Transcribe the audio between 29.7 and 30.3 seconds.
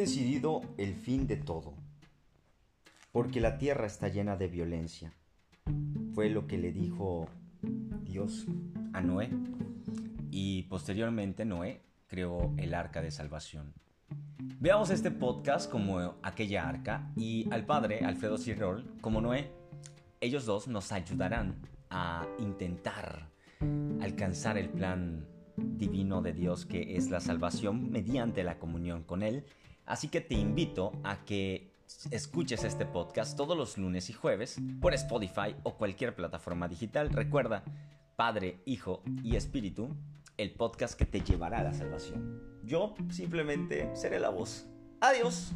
Así que